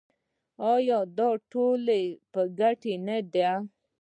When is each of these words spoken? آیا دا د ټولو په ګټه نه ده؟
آیا 0.73 0.99
دا 1.17 1.29
د 1.37 1.41
ټولو 1.51 1.99
په 2.31 2.41
ګټه 2.59 2.93
نه 3.07 3.17
ده؟ 3.33 3.51